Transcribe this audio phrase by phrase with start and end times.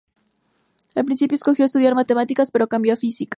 [0.95, 3.29] Al principio escogió estudiar matemáticas, pero cambió a física.